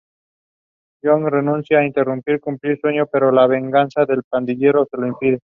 [1.01, 5.39] Ji-wook renuncia e intenta cumplir sueño, pero la venganza del pandillero se lo impide.